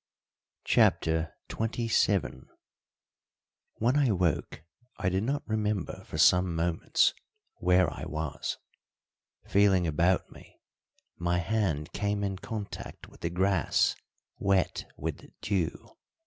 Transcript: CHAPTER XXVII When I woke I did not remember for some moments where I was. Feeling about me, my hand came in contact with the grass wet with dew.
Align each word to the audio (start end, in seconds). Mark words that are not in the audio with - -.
CHAPTER 0.63 1.35
XXVII 1.47 2.45
When 3.75 3.95
I 3.95 4.09
woke 4.11 4.63
I 4.97 5.09
did 5.09 5.21
not 5.21 5.47
remember 5.47 6.03
for 6.05 6.17
some 6.17 6.55
moments 6.55 7.13
where 7.57 7.87
I 7.93 8.05
was. 8.05 8.57
Feeling 9.45 9.85
about 9.85 10.31
me, 10.31 10.59
my 11.17 11.37
hand 11.37 11.93
came 11.93 12.23
in 12.23 12.37
contact 12.39 13.09
with 13.09 13.21
the 13.21 13.29
grass 13.29 13.95
wet 14.39 14.87
with 14.97 15.39
dew. 15.41 15.91